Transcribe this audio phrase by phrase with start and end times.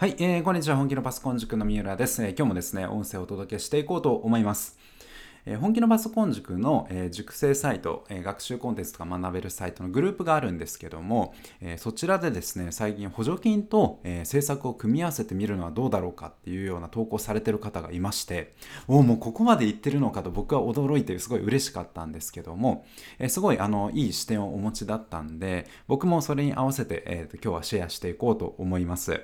[0.00, 0.76] はい、えー、こんにちは。
[0.76, 4.78] 本気のパソコン塾の三浦です、えー、今日もですね、音声をお届けしていこうと思います。
[5.44, 18.54] えー、本気のパソコン塾の、えー、塾生サイト、えー、学習コンテンツとか学べるサイトのグループがあるんですけども、えそちらでですね、最近補助金と、え政策を組み合わせてみるのはどうだろうかっていうような投稿されてる方がいまして、
[18.88, 22.86] おもうここまで言ってるのかと僕は驚いてすごい嬉しかったんですけども、
[23.18, 29.20] えすごいあのいい視点をお持ちだったんで、僕もそれに合わせて、えーと今日はシェアしていこうと思います。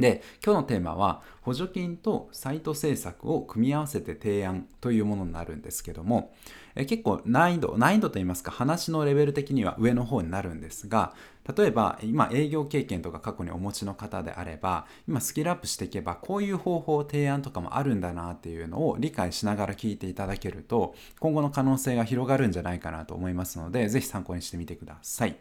[0.00, 6.34] で、今日のテーマは補助金とサイト制作を組み合わせて提案というものになるんですけども、
[6.74, 11.14] え結構難易度、難易度といいますか話のレベル的には上の方になるんですが、
[11.56, 25.36] 例えば今営業経験とか過去にお持ちの方であれば、今スキルアップしていけばこういう方法、提案とかもあるんだなっていうのを理解しながら聞いていただけると、今後の可能性が広がるんじゃないかなと思いますので、ぜひ参考にしてみてください。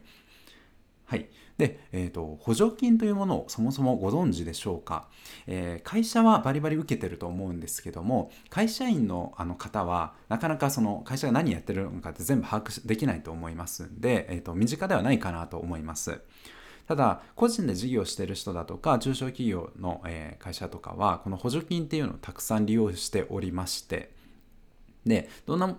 [1.10, 1.28] はい。
[1.58, 5.08] で、えーと、補助金というものをそもそもご存知でしょうか、
[5.48, 16.22] えー、会社はバリバリ受けてると思うんですけども会社員のあの方はなかなかその会社が何やってるのかって全部把握できないと思いますんで、えーと、身近ではないかなと思います。
[16.88, 24.12] ただ、個人で事業してる人だとか、中小企業の、え会社とかは、この補助金っていうのをたくさん利用しておりまして、
[25.06, 25.78] で、どんな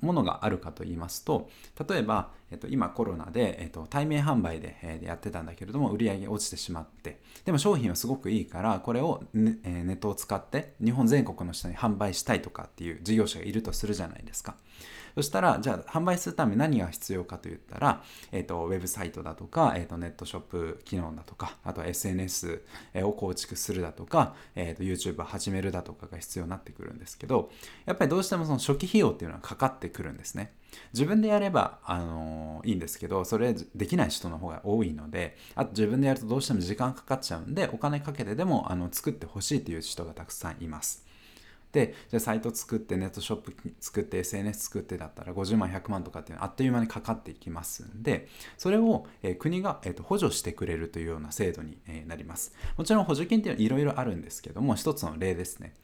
[0.00, 1.48] ものがあるかと言いますと
[1.88, 14.56] 例えば、えっと、今コロナで、えっと、対面販売で、えー、やってたんだけれども売り上げ落ちてしまってでも商品はすごくいいからこれをネ,、え、ネットを使って日本全国の人に販売したいとかっていう事業者がいるとするじゃないですか。
[15.18, 22.62] そしたら、じゃあ販売するため何が必要かといったら、えっ、と、ウェブサイトだとか、えっ、と、ネットショップ機能だとか、あと SNS
[23.02, 27.50] を構築するだとか、えっ、と、YouTube を始めるだとかが必要になってくるんですけど、
[27.84, 30.52] やっぱりどうしてもその初期費用っていうのはかかってくるんですね。
[30.92, 41.08] 自分でやれば、あのいいんですけど、それできない人の方が多いので、あと自分でやるとどうしても時間かかっちゃうんで、お金かけてでもあの作ってほしいという人がたくさんいます。
[41.72, 55.74] でじゃあサイト作ってネットショップ作って SNS 作ってだったら50万100万とかっていうのはあっという間にかかっていきますんでそれを、え、国が、えーと、補助してくれるというような制度に、え、なりますもちろん補助金っていうのはいろいろあるんですけども一つの例ですね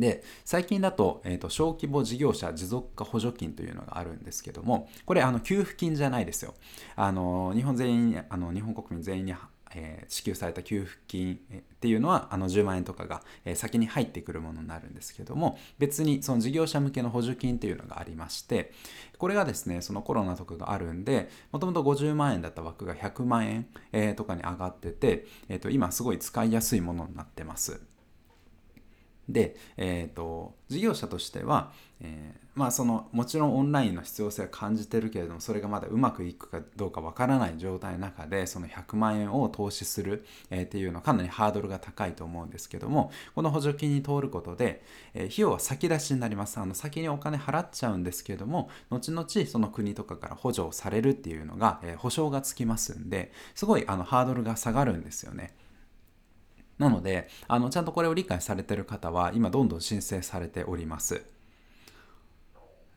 [0.00, 6.54] で最近だと,、えーと、小規模事業者持続化補助金というのがあるんですけどもこれあの給付金じゃないですよ
[6.96, 9.34] あの日本全員あの日本国民全員に
[9.72, 18.72] えー、支給された給付金っていうのはあの10万円とかが、えー、先に入ってくるものになるんですけども別にその事業者向けの補助金っていうのがありまして
[19.18, 27.80] これがですねそのコロナとかがあるんでもともと50万円だった枠が100万円、えー、とかに上がってて、えー、と今すごい使いやすいものになってます。
[29.32, 44.82] で、えーと、事業者としては、えー、まあそのもちろんオンラインの必要性は感じてるけれどもそれがまだうまくいくかどうかわからない状態の中でその100万円を投資する、えー、っていうのはかなりハードルが高いと思うんですけどもこの補助金に通ることで、
[45.14, 55.54] えー、費用は先出しになりますあの先にお金払っちゃうんですけども後々その国とかから補助をされるっていうのが、えー、保証がつきますんですごいあのハードルが下がるんですよね。
[56.80, 61.22] なので、あのちゃんとこれを理解されてる方は今どんどん申請されております。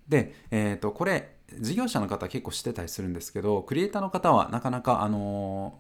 [0.08, 5.80] で、え、ー、と、これ、事業者の方結構知ってたりするんですけど、クリエイターの方はなかなか、あの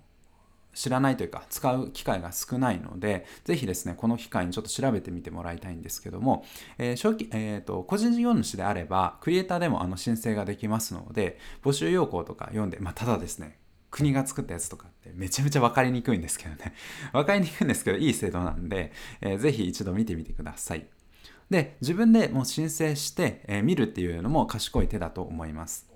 [0.73, 6.45] ー、知らないというか、使う機会が少ないので、ぜひですね、この機会にちょっと調べてみてもらいたいんですけども、
[6.77, 13.59] えー、小えーと、個人事業主であれば、クリエイターでもあの申請ができますので、募集要項とか読んで、まあ、ただですね、
[13.93, 16.73] 国が作ったやつとかってめちゃめちゃ分かりにくいんですけどね。
[17.13, 20.87] 分かりにくいんですけど、いい制度なんで、えー、ぜひ一度見てみてください。
[21.51, 25.92] で、自分でもう申請して、えー、見るっていうのも賢い手だと思います。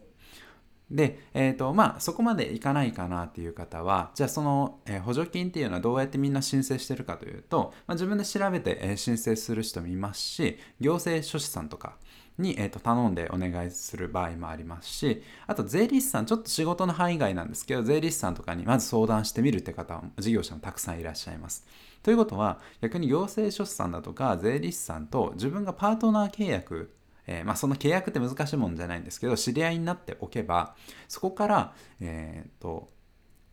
[0.89, 11.97] で、えっ、ー、と、まあ、そこまでいかないかなっていう方は、じゃあその、えー、補助金っていうのはどうやってみんな申請してるかというと、まあ、自分で調べて、えー、申請する人もいますし、行政書士さんとか、
[12.37, 21.65] に、えー、と頼んでお願いする場合もありますしあと税理士さんちょっと仕事の範囲外なんですけど税理士さんとかにまず相談してみるって方は事業者もたくさんいらっしゃいます。
[22.03, 26.91] ということは逆に行政書士さんだとか税理士さんと自分がパートナー契約
[27.27, 30.75] えー、まあ、その契約って難しいもんじゃないんですけど知り合いになっておけば
[31.07, 32.89] そこから、えーと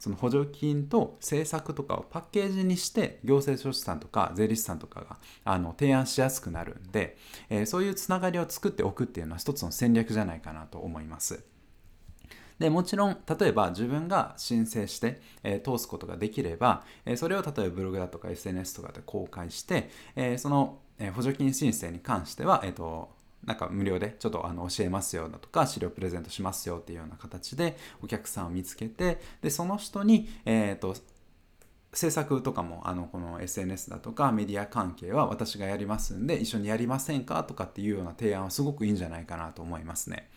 [0.04, 7.16] その補助金と政策とかをパッケージにして行政書士さんとか税理士さんとかがあの提案しやすくなるんで、
[7.48, 11.42] えー、そういうつながりを作っておくっていうのは一つの戦略じゃないかなと思います。
[12.58, 23.10] でもちろん例えば自分が申請して、えー、通すことができれば、えー、それを例えばブログだとか SNS とかで公開して、えー、その、え補助金申請に関しては、えーと
[23.46, 30.94] なんか無料でちょっとあの教えますよだとか資料プレゼントしますよっていうような形でお客さんを見つけてでその人に、えーと、
[31.92, 40.28] 制作とかもあのこの SNS だとかメディア関係は私がやりますんで一緒にやりませんかとかっていうような提案はすごくいいんじゃないかなと思いますね。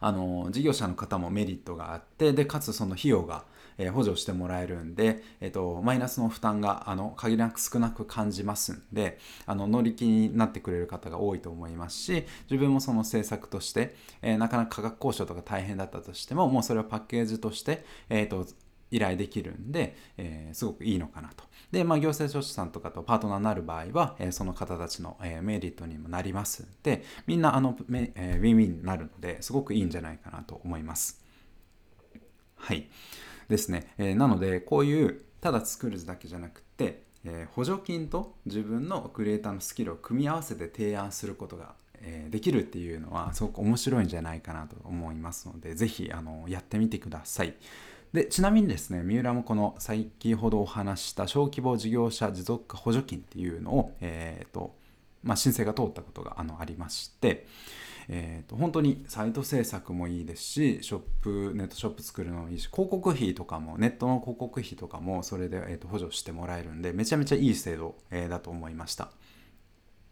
[0.00, 3.44] あの事業者の方もメリットがあってでかつその費用が、
[3.78, 18.46] え、補助してもらえるんで、えーと、マイナスの負担があの限りなく少なく感じますんであの乗り気になってくれる方が多いと思いますし自分もその政策として、えー、なかなか価格交渉とか大変だったとしてももうそれをパッケージとして、えーと
[18.90, 21.44] 依頼できるんで、えー、すごくいいのかなと。
[21.70, 27.76] で、まあ、行政書士さんとかとパートナーになる場合は、えー、その方たちの、えー、メリットにもなりますで、みんなあの、
[28.14, 31.22] えー、ウィンウィンになるので、すごくいいんじゃないかなと思います。
[32.56, 32.88] はい。
[33.48, 33.92] ですね。
[33.98, 47.54] えー、なので、こういう、ただ作るだけじゃなくて、えー、補助金と自分のクリエイターのスキルを組み合わせて提案することが、え、できるっていうのはすごく面白いんじゃないかなと思いますので、ぜひあのやってみてください。
[48.12, 54.74] でちなみにですね三浦もこの先ほどお話した小規模事業者持続化補助金っていうのを、えーと
[55.22, 57.46] まあ、申請が通ったことがあのありまして、
[58.08, 69.10] えーと、本当にサイト制作もいいですしショップネットショップ作るのもいいし広告費とかもネットの広告費とかもそれで、えーと、補助してもらえるんでめちゃめちゃいい制度、えー、だと思いました。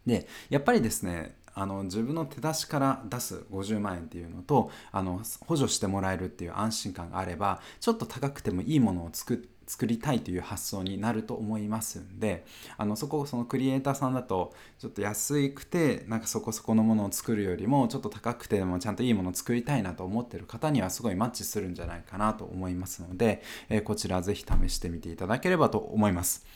[0.07, 12.45] でやっぱりですねあの自分の手出しから出す50万円っていうのとあの補助してもらえるっていう安心感があればちょっと高くてもいいものを作って作りたいという発想になると思いますんで
[12.79, 26.47] あのそこそのクリエイターさんだとちょっと安くてなんかそこそこのものを作るよりもちょっと高くてもちゃんといいものを作りたいなと思ってる方にはすごいマッチするんじゃないかなと思いますので、えー、こちらぜひ試してみていただければと思います。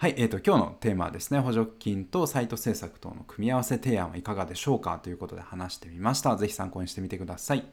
[0.00, 6.36] はい、えーと、今日のテーマはですね、補助金とサイト制作等の組み合わせ提案はいかがでしょうかということで話してみました。
[6.36, 7.68] 是非参考にしてみてください。